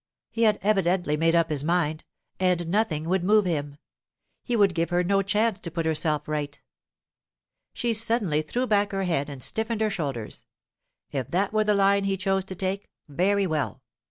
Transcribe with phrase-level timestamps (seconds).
[0.31, 2.03] He had evidently made up his mind,
[2.39, 3.77] and nothing would move him;
[4.41, 6.59] he would give her no chance to put herself right.
[7.71, 10.47] She suddenly threw back her head and stiffened her shoulders.
[11.11, 13.83] If that were the line he chose to take—very well!